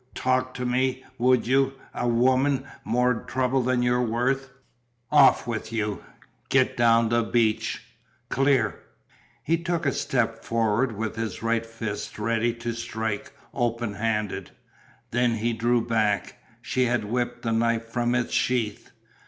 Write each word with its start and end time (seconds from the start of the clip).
Talk 0.15 0.55
to 0.55 0.65
me, 0.65 1.03
would 1.19 1.45
you! 1.45 1.73
A 1.93 2.07
woman 2.07 2.65
more 2.83 3.13
trouble 3.21 3.61
than 3.61 3.83
you're 3.83 4.01
worth. 4.01 4.49
Off 5.11 5.45
with 5.45 5.71
you, 5.71 6.03
get 6.49 6.75
down 6.75 7.09
the 7.09 7.21
beach 7.21 7.83
clear!" 8.27 8.79
He 9.43 9.57
took 9.59 9.85
a 9.85 9.91
step 9.91 10.43
forward 10.43 10.93
with 10.97 11.17
his 11.17 11.43
right 11.43 11.63
fist 11.67 12.17
ready 12.17 12.51
to 12.51 12.73
strike, 12.73 13.31
open 13.53 13.93
handed. 13.93 14.49
Then 15.11 15.35
he 15.35 15.53
drew 15.53 15.85
back. 15.85 16.41
She 16.63 16.85
had 16.85 17.05
whipped 17.05 17.43
the 17.43 17.51
knife 17.51 17.85
from 17.85 18.15
its 18.15 18.33
sheath. 18.33 18.89